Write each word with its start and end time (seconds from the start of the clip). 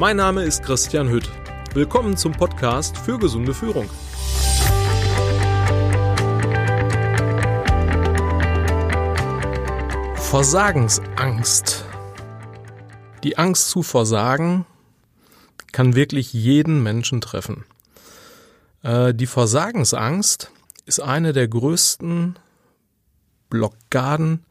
Mein 0.00 0.16
Name 0.16 0.44
ist 0.44 0.62
Christian 0.62 1.10
Hütt. 1.10 1.28
Willkommen 1.74 2.16
zum 2.16 2.32
Podcast 2.32 2.96
für 2.96 3.18
gesunde 3.18 3.52
Führung. 3.52 3.86
Versagensangst. 10.14 11.84
Die 13.24 13.36
Angst 13.36 13.68
zu 13.68 13.82
versagen 13.82 14.64
kann 15.70 15.94
wirklich 15.94 16.32
jeden 16.32 16.82
Menschen 16.82 17.20
treffen. 17.20 17.66
Äh, 18.82 19.12
die 19.12 19.26
Versagensangst 19.26 20.50
ist 20.86 21.00
eine 21.00 21.34
der 21.34 21.46
größten 21.46 22.38
Blockaden, 23.50 24.46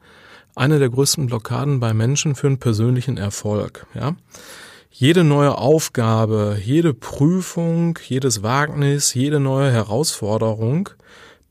eine 0.54 0.78
der 0.78 0.90
größten 0.90 1.26
Blockaden 1.26 1.80
bei 1.80 1.92
Menschen 1.92 2.36
für 2.36 2.46
einen 2.46 2.60
persönlichen 2.60 3.16
Erfolg. 3.16 3.88
Ja? 3.94 4.14
Jede 4.92 5.24
neue 5.24 5.56
Aufgabe, 5.56 6.58
jede 6.62 6.92
Prüfung, 6.92 7.98
jedes 8.06 8.42
Wagnis, 8.42 9.14
jede 9.14 9.40
neue 9.40 9.70
Herausforderung 9.72 10.90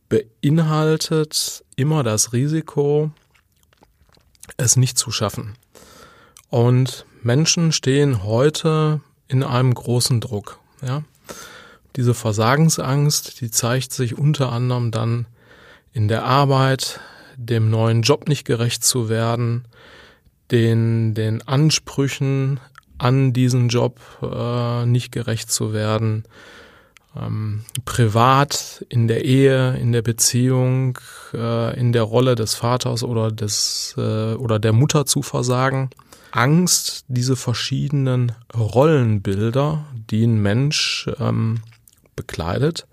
beinhaltet 0.09 1.63
immer 1.75 2.03
das 2.03 2.33
Risiko, 2.33 3.11
es 4.57 4.75
nicht 4.75 4.97
zu 4.97 5.09
schaffen. 5.11 5.55
Und 6.49 7.05
Menschen 7.23 7.71
stehen 7.71 8.23
heute 8.23 8.99
in 9.27 9.44
einem 9.44 9.73
großen 9.73 10.19
Druck. 10.19 10.59
Ja? 10.81 11.03
Diese 11.95 12.13
Versagensangst, 12.13 13.39
die 13.39 13.52
zeigt 13.52 13.94
sich 13.94 14.17
unter 14.17 14.52
anderem 14.52 14.91
dann 14.91 15.27
in 15.94 16.08
der 16.08 16.25
Arbeit, 16.25 16.99
dem 17.38 17.69
neuen 17.69 18.02
Job 18.02 18.27
nicht 18.27 18.45
gerecht 18.45 18.83
zu 18.83 19.08
werden, 19.08 19.66
den, 20.52 21.13
den 21.13 21.47
Ansprüchen 21.47 22.59
an 22.99 23.34
diesen 23.34 23.69
Job 23.69 24.00
äh, 24.22 24.86
nicht 24.86 25.11
gerecht 25.11 25.52
zu 25.52 25.73
werden, 25.73 26.25
ähm, 27.17 27.64
privat, 27.86 28.86
in 28.89 29.08
der 29.08 29.25
Ehe, 29.25 29.78
in 29.78 29.92
der 29.92 30.02
Beziehung, 30.02 31.00
äh, 31.33 31.80
in 31.80 31.92
der 31.92 32.03
Rolle 32.03 32.36
des 32.36 32.55
Vaters 32.55 33.03
oder 33.03 33.31
des 33.31 33.95
äh, 33.97 34.33
oder 34.33 34.59
der 34.59 34.73
Mutter 34.73 35.05
zu 35.05 35.22
versagen. 35.22 35.89
Angst, 36.31 37.05
diese 37.08 37.36
verschiedenen 37.36 38.33
Rollenbilder, 38.55 39.86
die 40.11 40.25
ein 40.25 40.39
Mensch 40.39 41.09
ähm, 41.20 41.61
bekleidet, 42.16 42.86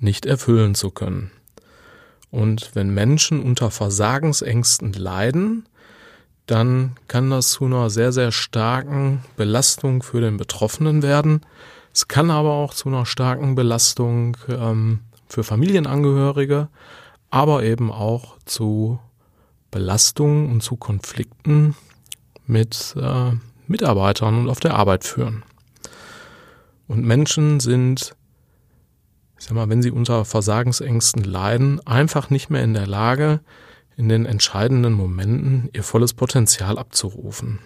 nicht 0.00 0.26
erfüllen 0.26 0.74
zu 0.74 0.90
können. 0.90 1.30
Und 2.30 2.70
wenn 2.74 2.90
Menschen 2.92 3.40
unter 3.40 3.70
Versagensängsten 3.70 4.92
leiden, 4.92 5.68
dann 6.50 6.96
kann 7.08 7.30
das 7.30 7.50
zu 7.50 7.66
einer 7.66 7.90
sehr, 7.90 8.12
sehr 8.12 8.32
starken 8.32 9.22
Belastung 9.36 10.02
für 10.02 10.20
den 10.20 10.36
Betroffenen 10.36 11.02
werden. 11.02 11.42
Es 11.92 12.08
kann 12.08 12.30
aber 12.30 12.52
auch 12.52 12.74
zu 12.74 12.88
einer 12.88 13.06
starken 13.06 13.54
Belastung 13.54 14.36
ähm, 14.48 15.00
für 15.28 15.44
Familienangehörige, 15.44 16.68
aber 17.30 17.62
eben 17.62 17.92
auch 17.92 18.36
zu 18.44 18.98
Belastungen 19.70 20.50
und 20.50 20.62
zu 20.62 20.76
Konflikten 20.76 21.76
mit 22.46 22.96
äh, 23.00 23.32
Mitarbeitern 23.68 24.40
und 24.40 24.48
auf 24.48 24.58
der 24.58 24.74
Arbeit 24.74 25.04
führen. 25.04 25.44
Und 26.88 27.04
Menschen 27.04 27.60
sind 27.60 28.16
ich 29.40 29.46
sag 29.46 29.54
mal, 29.54 29.70
wenn 29.70 29.80
sie 29.80 29.90
unter 29.90 30.26
Versagensängsten 30.26 31.24
leiden, 31.24 31.80
einfach 31.86 32.28
nicht 32.28 32.50
mehr 32.50 32.62
in 32.62 32.74
der 32.74 32.86
Lage, 32.86 33.40
in 34.00 34.08
den 34.08 34.24
entscheidenden 34.24 34.94
Momenten 34.94 35.68
ihr 35.74 35.82
volles 35.82 36.14
Potenzial 36.14 36.78
abzurufen. 36.78 37.58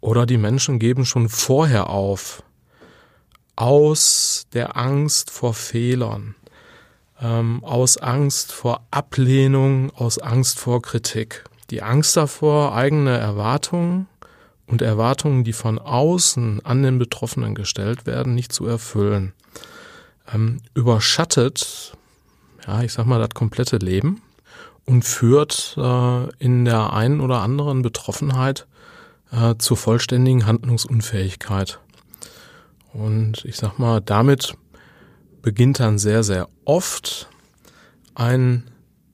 Oder 0.00 0.24
die 0.24 0.38
Menschen 0.38 0.78
geben 0.78 1.04
schon 1.04 1.28
vorher 1.28 1.90
auf, 1.90 2.42
aus 3.54 4.46
der 4.54 4.78
Angst 4.78 5.30
vor 5.30 5.52
Fehlern, 5.52 6.36
ähm, 7.20 7.62
aus 7.62 7.98
Angst 7.98 8.50
vor 8.50 8.86
Ablehnung, 8.90 9.90
aus 9.94 10.18
Angst 10.18 10.58
vor 10.58 10.80
Kritik. 10.80 11.44
Die 11.68 11.82
Angst 11.82 12.16
davor, 12.16 12.74
eigene 12.74 13.18
Erwartungen 13.18 14.08
und 14.66 14.80
Erwartungen, 14.80 15.44
die 15.44 15.52
von 15.52 15.78
außen 15.78 16.64
an 16.64 16.82
den 16.82 16.98
Betroffenen 16.98 17.54
gestellt 17.54 18.06
werden, 18.06 18.34
nicht 18.34 18.54
zu 18.54 18.66
erfüllen 18.66 19.34
ähm, 20.32 20.62
überschattet, 20.72 21.92
ja, 22.66 22.82
ich 22.82 22.94
sag 22.94 23.04
mal, 23.04 23.18
das 23.18 23.34
komplette 23.34 23.76
Leben 23.76 24.22
und 24.90 25.04
führt 25.04 25.76
äh, 25.78 26.28
in 26.44 26.64
der 26.64 26.92
einen 26.92 27.20
oder 27.20 27.42
anderen 27.42 27.82
Betroffenheit 27.82 28.66
äh, 29.30 29.54
zur 29.56 29.76
vollständigen 29.76 30.46
Handlungsunfähigkeit. 30.46 31.78
Und 32.92 33.44
ich 33.44 33.56
sag 33.56 33.78
mal, 33.78 34.00
damit 34.00 34.54
beginnt 35.42 35.78
dann 35.78 35.96
sehr, 36.00 36.24
sehr 36.24 36.48
oft 36.64 37.28
ein 38.16 38.68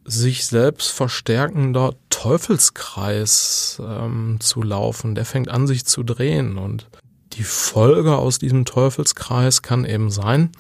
sich 0.07 0.47
selbst 0.47 0.93
verstärkender 0.93 1.93
Teufelskreis 2.09 3.79
ähm, 3.85 4.39
zu 4.41 4.63
laufen. 4.63 5.15
Der 5.15 5.27
fängt 5.27 5.51
an, 5.51 5.67
sich 5.67 5.85
zu 5.85 6.05
drehen. 6.05 6.57
Und 6.57 6.89
die 7.35 7.45
Folge 7.45 8.17
aus 8.17 8.39
diesem 8.39 8.65
Teufelskreis 8.65 9.61
kann 9.61 9.85
eben 9.85 10.11
sein, 10.11 10.53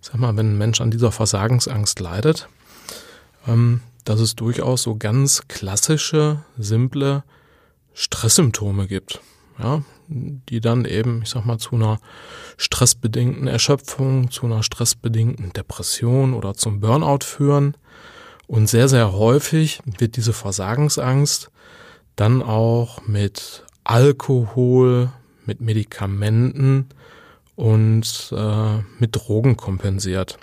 sag 0.00 0.16
mal, 0.16 0.36
wenn 0.36 0.54
ein 0.54 0.58
Mensch 0.58 0.80
an 0.80 0.90
dieser 0.90 1.12
Versagensangst 1.12 2.00
leidet, 2.00 2.48
ähm, 3.46 3.80
dass 4.06 4.20
es 4.20 4.36
durchaus 4.36 4.84
so 4.84 4.96
ganz 4.96 5.42
klassische, 5.48 6.38
simple 6.56 7.24
Stresssymptome 7.92 8.86
gibt, 8.86 9.20
ja, 9.58 9.82
die 10.08 10.60
dann 10.60 10.84
eben, 10.84 11.22
ich 11.22 11.30
sag 11.30 11.44
mal, 11.44 11.58
zu 11.58 11.74
einer 11.74 11.98
stressbedingten 12.56 13.48
Erschöpfung, 13.48 14.30
zu 14.30 14.46
einer 14.46 14.62
stressbedingten 14.62 15.52
Depression 15.52 16.34
oder 16.34 16.54
zum 16.54 16.80
Burnout 16.80 17.24
führen. 17.24 17.76
Und 18.46 18.68
sehr, 18.68 18.88
sehr 18.88 19.12
häufig 19.12 19.80
wird 19.84 20.16
diese 20.16 20.32
Versagensangst 20.32 21.50
dann 22.14 22.42
auch 22.42 23.02
mit 23.08 23.64
Alkohol, 23.82 25.10
mit 25.46 25.60
Medikamenten 25.60 26.88
und 27.56 28.32
äh, 28.36 28.78
mit 29.00 29.16
Drogen 29.16 29.56
kompensiert. 29.56 30.38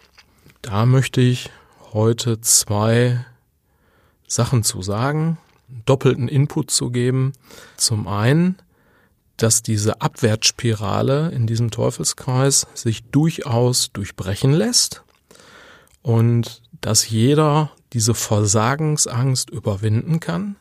Da 0.62 0.86
möchte 0.86 1.22
ich 1.22 1.50
heute 1.94 2.42
zwei 2.42 3.26
Sachen 4.34 4.64
zu 4.64 4.82
sagen, 4.82 5.38
doppelten 5.86 6.28
Input 6.28 6.72
zu 6.72 6.92
geben. 6.92 7.34
Zum 7.78 8.08
einen, 8.08 8.58
dass 9.38 9.64
diese 9.64 10.02
Abwärtsspirale 10.02 11.32
in 11.32 11.48
diesem 11.48 11.72
Teufelskreis 11.72 12.68
sich 12.74 13.04
durchaus 13.04 13.92
durchbrechen 13.92 14.54
lässt 14.54 15.04
und 16.02 16.62
dass 16.82 17.10
jeder 17.10 17.72
diese 17.94 18.14
Versagensangst 18.14 19.50
überwinden 19.50 20.20
kann, 20.20 20.56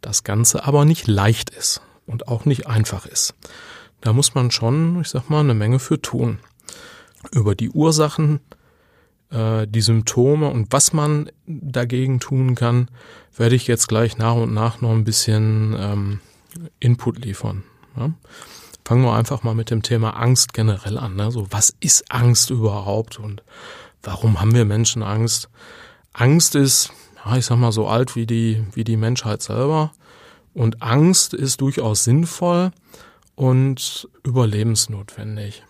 das 0.00 0.24
Ganze 0.24 0.64
aber 0.64 0.84
nicht 0.84 1.06
leicht 1.06 1.50
ist 1.50 1.82
und 2.06 2.28
auch 2.28 2.44
nicht 2.44 2.66
einfach 2.66 3.06
ist. 3.06 3.34
Da 4.00 4.12
muss 4.12 4.34
man 4.34 4.50
schon, 4.50 5.00
ich 5.00 5.08
sag 5.08 5.28
mal, 5.28 5.40
eine 5.40 5.54
Menge 5.54 5.78
für 5.78 6.00
tun. 6.00 6.38
Über 7.32 7.54
die 7.54 7.70
Ursachen, 7.70 8.40
äh, 9.30 9.66
die 9.66 9.80
Symptome 9.80 10.48
und 10.48 10.72
was 10.72 10.92
man 10.92 11.30
dagegen 11.46 12.20
tun 12.20 12.54
kann, 12.54 12.88
werde 13.36 13.54
ich 13.54 13.66
jetzt 13.66 13.88
gleich 13.88 14.18
nach 14.18 14.34
und 14.34 14.52
nach 14.52 14.80
noch 14.80 14.90
ein 14.90 15.04
bisschen 15.04 15.74
ähm, 15.78 16.20
Input 16.78 17.24
liefern. 17.24 17.64
Ja? 17.96 18.12
Fangen 18.84 19.04
wir 19.04 19.14
einfach 19.14 19.42
mal 19.42 19.54
mit 19.54 19.70
dem 19.70 19.82
Thema 19.82 20.10
Angst 20.10 20.52
generell 20.52 20.98
an. 20.98 21.16
Ne? 21.16 21.30
So, 21.30 21.46
was 21.50 21.74
ist 21.80 22.10
Angst 22.10 22.50
überhaupt 22.50 23.18
und 23.18 23.42
warum 24.02 24.40
haben 24.40 24.54
wir 24.54 24.64
Menschen 24.64 25.02
Angst? 25.02 25.48
Angst 26.12 26.54
ist, 26.54 26.92
ja, 27.24 27.36
ich 27.36 27.46
sag 27.46 27.58
mal, 27.58 27.72
so 27.72 27.86
alt 27.86 28.16
wie 28.16 28.26
die, 28.26 28.64
wie 28.72 28.84
die 28.84 28.96
Menschheit 28.96 29.42
selber. 29.42 29.92
Und 30.54 30.82
Angst 30.82 31.34
ist 31.34 31.60
durchaus 31.60 32.02
sinnvoll, 32.02 32.72
und 33.40 34.06
überlebensnotwendig. 34.22 35.62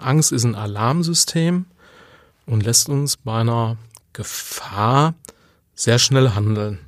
Angst 0.00 0.32
ist 0.32 0.42
ein 0.42 0.56
Alarmsystem 0.56 1.66
und 2.46 2.62
lässt 2.62 2.88
uns 2.88 3.16
bei 3.16 3.40
einer 3.40 3.76
Gefahr 4.12 5.14
sehr 5.74 5.98
schnell 5.98 6.30
handeln. 6.30 6.78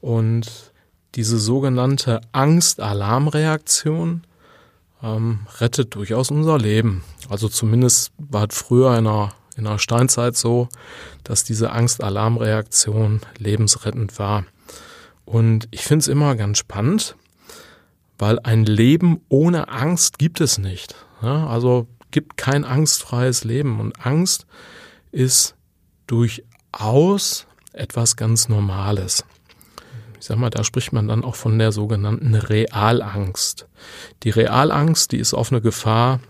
Und 0.00 0.72
diese 1.14 1.38
sogenannte 1.38 2.20
Angst-Alarmreaktion 2.32 4.26
ähm, 5.02 5.40
rettet 5.60 5.94
durchaus 5.94 6.30
unser 6.30 6.58
Leben. 6.58 7.04
Also 7.28 7.48
zumindest 7.48 8.12
war 8.18 8.48
es 8.48 8.56
früher 8.56 8.98
in 8.98 9.04
der, 9.04 9.32
in 9.56 9.64
der 9.64 9.78
Steinzeit 9.78 10.36
so, 10.36 10.68
dass 11.22 11.44
diese 11.44 11.70
Angst-Alarmreaktion 11.70 13.20
lebensrettend 13.38 14.18
war. 14.18 14.44
Und 15.24 15.68
ich 15.70 15.82
finde 15.82 16.00
es 16.00 16.08
immer 16.08 16.34
ganz 16.36 16.58
spannend, 16.58 17.16
weil 18.18 18.38
ein 18.40 18.64
Leben 18.64 19.20
ohne 19.28 19.68
Angst 19.68 20.18
gibt 20.18 20.40
es 20.40 20.58
nicht. 20.58 20.94
Ja, 21.22 21.46
also 21.46 21.86
gibt 22.14 22.36
kein 22.36 22.64
angstfreies 22.64 23.42
Leben 23.42 23.80
und 23.80 24.06
Angst 24.06 24.46
ist 25.10 25.56
durchaus 26.06 27.48
etwas 27.72 28.14
ganz 28.14 28.48
Normales. 28.48 29.24
ich 30.20 30.26
sag 30.26 30.38
mal, 30.38 30.48
da 30.48 30.62
spricht 30.62 30.92
man 30.92 31.08
dann 31.08 31.24
auch 31.24 31.34
von 31.34 31.58
der 31.58 31.72
sogenannten 31.72 32.36
Realangst. 32.36 33.66
Die 34.22 34.30
Realangst, 34.30 35.10
die 35.10 35.18
ist 35.18 35.34
auf 35.34 35.50
eine 35.50 35.60
Gefahr 35.60 36.20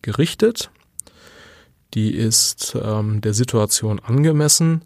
gerichtet, 0.00 0.70
die 1.94 2.14
ist 2.14 2.76
ähm, 2.80 3.20
der 3.20 3.34
Situation 3.34 3.98
angemessen 3.98 4.84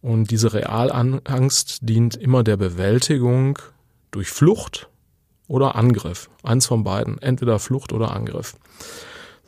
und 0.00 0.30
diese 0.30 0.54
Realangst 0.54 1.80
dient 1.82 2.16
immer 2.16 2.42
der 2.42 2.56
Bewältigung 2.56 3.58
durch 4.12 4.30
Flucht 4.30 4.88
oder 5.46 5.74
Angriff. 5.74 6.30
Eins 6.42 6.64
von 6.64 6.84
beiden, 6.84 7.20
entweder 7.20 7.58
Flucht 7.58 7.92
oder 7.92 8.16
Angriff. 8.16 8.56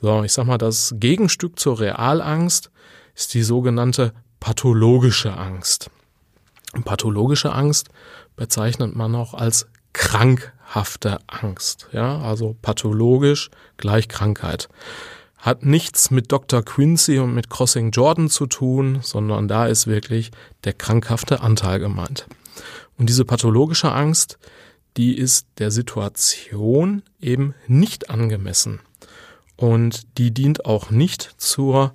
So, 0.05 0.23
ich 0.23 0.35
sag 0.35 0.45
mal, 0.45 0.59
das 0.59 0.95
Gegenstück 0.99 1.59
zur 1.59 1.81
Realangst 1.81 2.71
ist 3.15 3.33
die 3.33 3.43
sogenannte 3.43 4.13
pathologische 4.39 5.35
Angst. 5.35 5.91
Und 6.75 6.85
pathologische 6.85 7.55
Angst 7.55 7.89
bezeichnet 8.37 8.95
man 8.95 9.15
auch 9.15 9.33
als 9.33 9.67
krankhafte 9.95 11.21
Angst. 11.27 11.89
Ja, 11.93 12.19
also 12.21 12.55
pathologisch 12.61 13.49
gleich 13.79 14.09
Krankheit. 14.09 14.69
Hat 15.39 15.65
nichts 15.65 16.11
mit 16.11 16.33
Dr. 16.33 16.63
Quincy 16.63 17.19
und 17.19 17.33
mit 17.33 17.49
Crossing 17.49 17.91
Jordan 17.91 18.29
zu 18.29 18.45
tun, 18.45 18.99
sondern 19.01 19.49
da 19.49 19.65
ist 19.69 19.87
wirklich 19.87 20.33
der 20.65 20.75
krankhafte 20.75 21.41
Anteil 21.41 21.79
gemeint. 21.79 22.27
Und 22.99 23.09
diese 23.09 23.25
pathologische 23.25 23.91
Angst, 23.91 24.39
die 24.99 25.17
ist 25.17 25.47
der 25.57 25.71
Situation 25.71 27.03
eben 27.23 27.55
nicht 27.67 28.11
angemessen. 28.11 28.81
Und 29.57 30.19
die 30.19 30.33
dient 30.33 30.67
auch 30.67 30.91
nicht 30.91 31.35
zur 31.39 31.93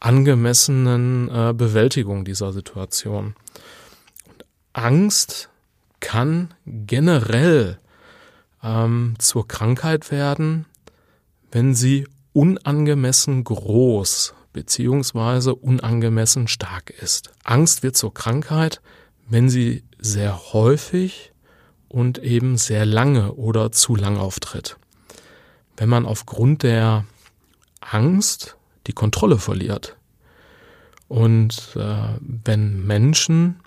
angemessenen 0.00 1.28
äh, 1.28 1.52
Bewältigung 1.52 2.24
dieser 2.24 2.52
Situation. 2.52 3.34
Und 4.26 4.44
Angst 4.72 5.48
kann 6.00 6.54
generell 6.66 7.78
ähm, 8.62 9.14
zur 9.18 9.48
Krankheit 9.48 10.10
werden, 10.10 10.66
wenn 11.50 11.74
sie 11.74 12.06
unangemessen 12.32 13.44
groß 13.44 14.34
beziehungsweise 14.52 15.54
unangemessen 15.54 16.48
stark 16.48 16.90
ist. 16.90 17.30
Angst 17.44 17.82
wird 17.82 17.96
zur 17.96 18.12
Krankheit, 18.14 18.80
wenn 19.28 19.48
sie 19.48 19.84
sehr 19.98 20.52
häufig 20.52 21.32
und 21.88 22.18
eben 22.18 22.56
sehr 22.56 22.86
lange 22.86 23.34
oder 23.34 23.72
zu 23.72 23.94
lang 23.94 24.16
auftritt. 24.16 24.76
Wenn 25.78 25.88
man 25.88 26.04
aufgrund 26.04 26.62
der 26.62 27.04
Angst 27.80 28.56
die 28.86 28.92
Kontrolle 28.92 29.38
verliert 29.38 29.96
und 31.08 31.70
äh, 31.76 32.18
wenn 32.20 32.86
Menschen 32.86 33.60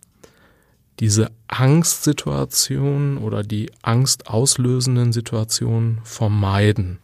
diese 0.99 1.31
Angstsituation 1.47 3.17
oder 3.17 3.41
die 3.43 3.71
angstauslösenden 3.81 5.11
Situationen 5.11 5.99
vermeiden. 6.03 6.99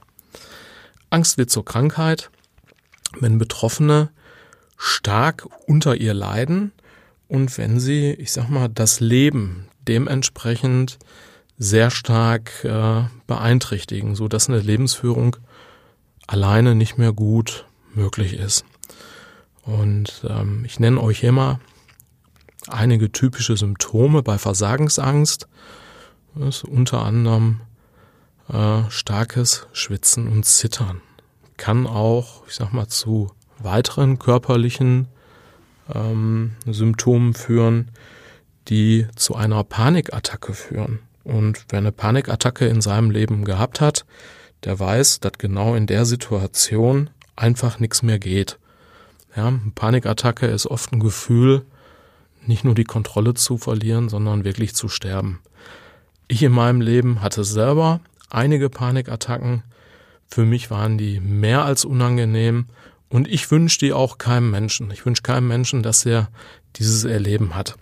Angst 1.10 1.40
wird 1.40 1.50
zur 1.50 1.66
Krankheit, 1.66 2.30
wenn 3.20 3.40
Betroffene 3.40 4.10
stark 4.78 5.48
unter 5.66 5.96
ihr 5.96 6.14
leiden 6.14 6.74
und 7.28 7.58
wenn 7.58 7.80
sie, 7.80 8.12
ich 8.12 8.32
sag 8.32 8.50
mal, 8.50 8.68
das 8.68 9.00
Leben 9.00 9.68
dementsprechend 9.88 11.00
sehr 11.58 11.90
stark 11.90 12.64
äh, 12.64 13.04
beeinträchtigen, 13.26 14.16
so 14.16 14.28
dass 14.28 14.50
eine 14.50 14.60
Lebensführung 14.60 15.38
alleine 16.28 16.76
nicht 16.76 16.98
mehr 16.98 17.14
gut 17.14 17.66
möglich 17.94 18.34
ist. 18.34 18.66
Und 19.64 20.24
ähm, 20.30 20.64
ich 20.66 20.80
nenne 20.80 21.02
euch 21.02 21.24
mal 21.24 21.60
einige 22.68 23.12
typische 23.12 23.58
Symptome 23.58 24.24
bei 24.24 24.38
Versagensangst. 24.38 25.48
Das 26.36 26.58
ist 26.58 26.64
unter 26.64 27.04
anderem 27.04 27.62
äh, 28.50 28.84
starkes 28.90 29.68
Schwitzen 29.74 30.28
und 30.28 30.46
Zittern. 30.46 31.02
Kann 31.58 31.88
auch, 31.88 32.48
ich 32.48 32.56
sag 32.56 32.72
mal, 32.72 32.88
zu 32.88 33.32
weiteren 33.58 34.20
körperlichen 34.20 35.08
ähm, 35.94 36.56
Symptomen 36.66 37.34
führen, 37.34 37.92
die 38.68 39.08
zu 39.16 39.36
einer 39.36 39.64
Panikattacke 39.64 40.54
führen. 40.54 41.00
Und 41.28 41.66
wer 41.68 41.80
eine 41.80 41.92
Panikattacke 41.92 42.68
in 42.68 42.80
seinem 42.80 43.12
Leben 43.12 43.44
gehabt 43.44 43.82
hat, 43.82 44.06
der 44.64 44.80
weiß, 44.80 45.20
dass 45.20 45.34
genau 45.38 45.76
in 45.76 45.86
der 45.86 46.06
Situation 46.06 47.10
einfach 47.36 47.80
nichts 47.80 48.02
mehr 48.02 48.18
geht. 48.18 48.60
Ja, 49.36 49.54
Panikattacke 49.76 50.46
ist 50.48 50.68
oft 50.68 50.94
ein 50.94 51.02
Gefühl, 51.02 51.66
nicht 52.46 52.64
nur 52.64 52.76
die 52.76 52.86
Kontrolle 52.86 53.34
zu 53.34 53.58
verlieren, 53.58 54.08
sondern 54.08 54.46
wirklich 54.46 54.74
zu 54.74 54.88
sterben. 54.88 55.42
Ich 56.30 56.42
in 56.44 56.54
meinem 56.54 56.80
Leben 56.80 57.22
hatte 57.22 57.44
selber 57.44 58.00
einige 58.30 58.70
Panikattacken. 58.70 59.64
Für 60.28 60.46
mich 60.46 60.72
waren 60.72 60.98
die 60.98 61.20
mehr 61.20 61.66
als 61.66 61.84
unangenehm 61.84 62.68
und 63.10 63.28
ich 63.28 63.52
wünsche 63.52 63.80
die 63.80 63.92
auch 63.92 64.18
keinem 64.18 64.50
Menschen. 64.50 64.92
Ich 64.92 65.06
wünsche 65.06 65.24
keinem 65.24 65.50
Menschen, 65.50 65.84
dass 65.84 66.06
er 66.06 66.30
dieses 66.78 67.04
Erleben 67.04 67.54
hat. 67.54 67.76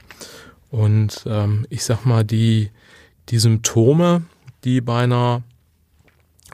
Und 0.72 1.26
ähm, 1.28 1.68
ich 1.70 1.84
sag 1.84 2.06
mal, 2.06 2.24
die, 2.24 2.72
die 3.30 3.39
Symptome, 3.39 4.24
die 4.63 4.81
bei 4.81 5.04
einer 5.04 5.44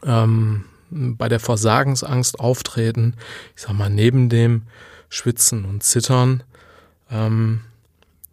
ähm, 0.04 0.66
bei 0.92 1.30
der 1.30 1.40
Versagensangst 1.40 2.40
auftreten, 2.40 3.16
ich 3.56 3.62
sag 3.64 3.74
mal, 3.74 3.90
neben 3.90 4.30
dem 4.30 4.64
Schwitzen 5.10 5.66
und 5.66 5.84
Zittern, 5.84 6.44
ähm, 7.10 7.62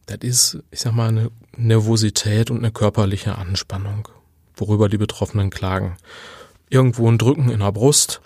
das 0.06 0.18
ist, 0.22 0.58
ich 0.70 0.80
sag 0.80 0.92
mal, 0.92 1.08
eine 1.08 1.30
Nervosität 1.56 2.50
und 2.50 2.58
eine 2.58 2.72
körperliche 2.72 3.36
Anspannung, 3.36 4.08
worüber 4.56 4.88
die 4.88 4.98
Betroffenen 4.98 5.50
klagen. 5.50 5.96
Irgendwo 6.70 7.08
ein 7.10 7.18
Drücken 7.18 7.50
in 7.50 7.60
der 7.60 7.72
Brust 7.72 8.20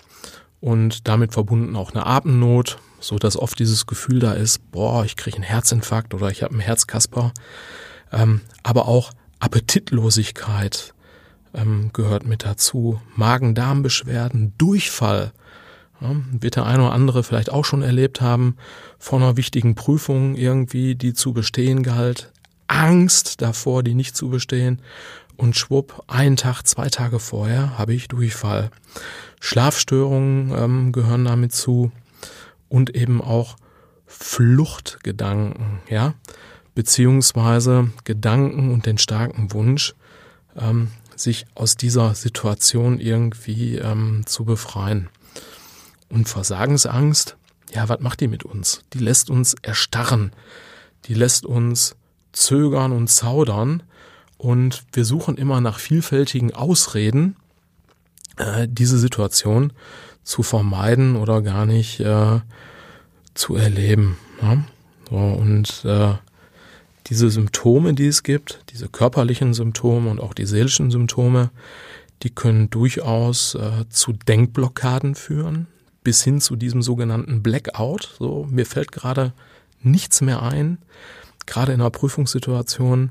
und 0.61 1.09
damit 1.09 1.33
verbunden 1.33 1.77
auch 1.77 1.93
eine 1.93 2.07
Atemnot, 2.07 2.79
so 3.01 3.19
dass 3.19 3.37
oft 3.37 3.59
dieses 3.59 3.87
Gefühl 3.87 4.21
da 4.21 4.33
ist, 4.33 4.71
boah, 4.71 5.05
ich 5.05 5.17
kriege 5.17 5.37
einen 5.37 5.45
Herzinfarkt 5.45 6.15
oder 6.15 6.31
ich 6.31 6.43
habe 6.43 6.53
einen 6.53 6.61
Herzkasper. 6.61 7.33
Ähm, 8.13 8.43
aber 8.63 8.87
auch 8.87 9.13
Appetitlosigkeit 9.43 10.95
ähm, 11.53 11.91
gehört 11.93 12.25
mit 12.25 12.45
dazu, 12.45 13.01
Magen-Darm-Beschwerden, 13.17 14.55
Durchfall. 14.57 15.33
Ja, 16.01 16.15
wird 16.31 16.57
der 16.57 16.67
eine 16.67 16.85
oder 16.85 16.93
andere 16.93 17.25
vielleicht 17.25 17.51
auch 17.51 17.65
schon 17.65 17.83
erlebt 17.83 18.21
haben, 18.21 18.57
vor 18.99 19.21
einer 19.21 19.37
wichtigen 19.37 19.75
Prüfung 19.75 20.37
irgendwie, 20.37 20.95
die 20.95 21.13
zu 21.13 21.33
bestehen 21.33 21.83
galt, 21.83 22.33
Angst 22.69 23.43
davor, 23.43 23.83
die 23.83 23.95
nicht 23.95 24.17
zu 24.17 24.29
bestehen. 24.29 24.81
Und 25.37 25.57
schwupp, 25.57 26.05
einen 26.07 26.37
Tag, 26.37 26.63
zwei 26.63 26.89
Tage 26.89 27.19
vorher 27.19 27.79
habe 27.79 27.95
ich 27.95 28.07
Durchfall. 28.07 28.71
Schlafstörungen 29.41 30.53
ähm, 30.57 30.93
gehören 30.93 31.25
damit 31.25 31.53
zu. 31.53 31.91
Und 32.69 32.95
eben 32.95 33.21
auch 33.21 33.57
Fluchtgedanken, 34.07 35.81
ja, 35.89 36.15
beziehungsweise 36.75 37.91
Gedanken 38.05 38.73
und 38.73 38.87
den 38.87 38.99
starken 38.99 39.53
Wunsch, 39.53 39.95
ähm, 40.57 40.89
sich 41.17 41.47
aus 41.55 41.77
dieser 41.77 42.15
Situation 42.15 42.99
irgendwie 42.99 43.77
ähm, 43.77 44.23
zu 44.27 44.45
befreien. 44.45 45.09
Und 46.09 46.29
Versagensangst, 46.29 47.37
ja, 47.73 47.89
was 47.89 48.01
macht 48.01 48.21
die 48.21 48.29
mit 48.29 48.45
uns? 48.45 48.85
Die 48.93 48.99
lässt 48.99 49.31
uns 49.31 49.55
erstarren, 49.63 50.33
die 51.07 51.15
lässt 51.15 51.47
uns 51.47 51.97
zögern 52.33 52.93
und 52.93 53.09
zaudern 53.09 53.83
und 54.37 54.85
wir 54.93 55.05
suchen 55.05 55.37
immer 55.37 55.61
nach 55.61 55.79
vielfältigen 55.79 56.55
Ausreden, 56.55 57.37
äh, 58.37 58.67
diese 58.69 58.99
Situation 58.99 59.73
zu 60.25 60.43
vermeiden 60.43 61.17
oder 61.17 61.43
gar 61.43 61.67
nicht 61.67 62.01
äh, 62.01 62.41
zu 63.35 63.57
erleben. 63.57 64.19
Ja? 64.41 64.65
So, 65.09 65.17
und 65.17 65.85
äh, 65.85 66.15
diese 67.13 67.29
Symptome, 67.29 67.93
die 67.93 68.07
es 68.07 68.23
gibt, 68.23 68.65
diese 68.71 68.89
körperlichen 68.89 69.53
Symptome 69.53 70.11
und 70.11 70.19
auch 70.19 70.33
die 70.33 70.47
seelischen 70.47 70.91
Symptome, 70.91 71.51
die 72.23 72.31
können 72.31 72.71
durchaus 72.71 73.55
äh, 73.55 73.87
zu 73.91 74.15
Denkblockaden 74.15 75.15
führen, 75.15 75.67
bis 76.03 76.25
hin 76.25 76.41
zu 76.41 76.57
diesem 76.57 76.81
sogenannten 76.81 77.43
Blackout. 77.43 78.15
So, 78.19 78.47
mir 78.51 78.65
fällt 78.65 78.93
gerade 78.93 79.35
nichts 79.83 80.23
mehr 80.23 80.43
ein, 80.43 80.79
gerade 81.45 81.75
in 81.75 81.83
einer 81.83 81.91
Prüfungssituation. 81.91 83.11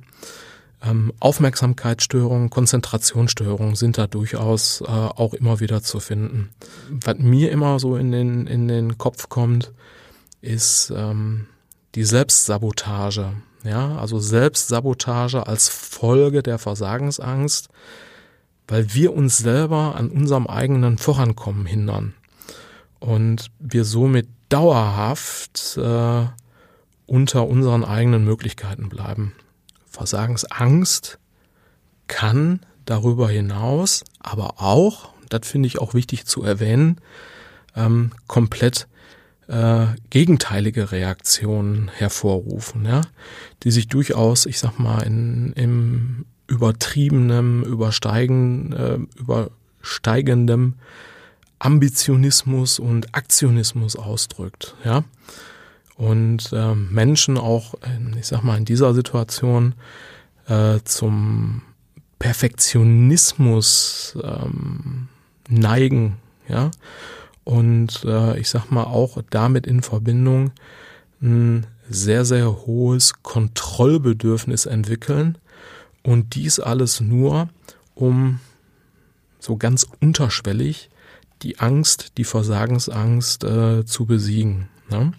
Ähm, 0.83 1.13
Aufmerksamkeitsstörungen, 1.19 2.49
Konzentrationsstörungen 2.49 3.75
sind 3.75 3.99
da 3.99 4.07
durchaus 4.07 4.81
äh, 4.81 4.85
auch 4.87 5.35
immer 5.35 5.59
wieder 5.59 5.83
zu 5.83 5.99
finden. 5.99 6.49
Was 6.89 7.19
mir 7.19 7.51
immer 7.51 7.77
so 7.77 7.97
in 7.97 8.11
den, 8.11 8.47
in 8.47 8.67
den 8.67 8.97
Kopf 8.97 9.29
kommt, 9.29 9.71
ist 10.41 10.91
ähm, 10.95 11.45
die 11.93 12.03
Selbstsabotage. 12.03 13.33
Ja, 13.63 13.97
also 13.97 14.19
Selbstsabotage 14.19 15.45
als 15.45 15.69
Folge 15.69 16.41
der 16.41 16.57
Versagensangst, 16.57 17.69
weil 18.67 18.93
wir 18.93 19.13
uns 19.13 19.37
selber 19.37 19.95
an 19.95 20.09
unserem 20.09 20.47
eigenen 20.47 20.97
Vorankommen 20.97 21.65
hindern 21.65 22.15
und 22.99 23.51
wir 23.59 23.85
somit 23.85 24.27
dauerhaft 24.49 25.77
äh, 25.77 26.25
unter 27.05 27.47
unseren 27.47 27.83
eigenen 27.83 28.23
Möglichkeiten 28.23 28.89
bleiben. 28.89 29.33
Versagensangst 29.85 31.19
kann 32.07 32.61
darüber 32.85 33.29
hinaus 33.29 34.03
aber 34.19 34.61
auch, 34.61 35.13
das 35.29 35.47
finde 35.47 35.67
ich 35.67 35.79
auch 35.79 35.93
wichtig 35.93 36.25
zu 36.25 36.43
erwähnen, 36.43 36.99
ähm, 37.75 38.11
komplett 38.27 38.87
äh, 39.51 39.87
gegenteilige 40.09 40.91
Reaktionen 40.93 41.91
hervorrufen, 41.93 42.85
ja, 42.85 43.01
die 43.63 43.71
sich 43.71 43.87
durchaus, 43.89 44.45
ich 44.45 44.59
sag 44.59 44.79
mal, 44.79 45.01
in, 45.01 45.51
im 45.53 46.25
übertriebenem, 46.47 47.63
übersteigen, 47.63 48.71
äh, 48.73 48.99
übersteigendem 49.19 50.75
Ambitionismus 51.59 52.79
und 52.79 53.13
Aktionismus 53.13 53.95
ausdrückt, 53.97 54.75
ja. 54.85 55.03
Und 55.97 56.51
äh, 56.53 56.73
Menschen 56.73 57.37
auch, 57.37 57.75
ich 58.17 58.27
sag 58.27 58.43
mal, 58.43 58.57
in 58.57 58.65
dieser 58.65 58.93
Situation 58.95 59.75
äh, 60.47 60.79
zum 60.83 61.61
Perfektionismus 62.19 64.17
ähm, 64.23 65.09
neigen, 65.47 66.17
ja. 66.47 66.71
Und 67.43 68.03
äh, 68.05 68.39
ich 68.39 68.49
sag 68.49 68.69
mal 68.69 68.83
auch 68.83 69.17
damit 69.29 69.65
in 69.65 69.81
Verbindung 69.81 70.51
ein 71.21 71.67
sehr, 71.89 72.25
sehr 72.25 72.65
hohes 72.65 73.21
Kontrollbedürfnis 73.23 74.65
entwickeln. 74.65 75.37
Und 76.03 76.35
dies 76.35 76.59
alles 76.59 77.01
nur, 77.01 77.49
um 77.95 78.39
so 79.39 79.57
ganz 79.57 79.87
unterschwellig 79.99 80.89
die 81.41 81.59
Angst, 81.59 82.17
die 82.17 82.23
Versagensangst 82.23 83.43
äh, 83.43 83.85
zu 83.85 84.05
besiegen. 84.05 84.69
Ne? 84.89 85.13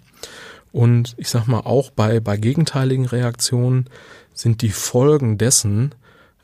Und 0.73 1.15
ich 1.19 1.29
sag 1.29 1.47
mal, 1.47 1.61
auch 1.61 1.91
bei, 1.91 2.21
bei 2.21 2.37
gegenteiligen 2.37 3.07
Reaktionen 3.07 3.87
sind 4.33 4.63
die 4.63 4.71
Folgen 4.71 5.39
dessen 5.39 5.95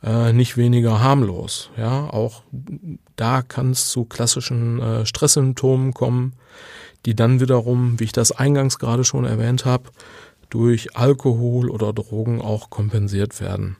äh, 0.02 0.32
nicht 0.32 0.56
weniger 0.56 1.00
harmlos. 1.00 1.70
Ja, 1.76 2.08
auch 2.10 2.42
da 3.16 3.42
kann 3.42 3.72
es 3.72 3.88
zu 3.88 4.04
klassischen 4.04 4.80
äh, 4.80 5.06
Stresssymptomen 5.06 5.94
kommen, 5.94 6.34
die 7.06 7.14
dann 7.14 7.40
wiederum, 7.40 7.98
wie 7.98 8.04
ich 8.04 8.12
das 8.12 8.32
eingangs 8.32 8.78
gerade 8.78 9.04
schon 9.04 9.24
erwähnt 9.24 9.64
habe, 9.64 9.90
durch 10.50 10.96
Alkohol 10.96 11.70
oder 11.70 11.92
Drogen 11.92 12.40
auch 12.40 12.70
kompensiert 12.70 13.40
werden. 13.40 13.76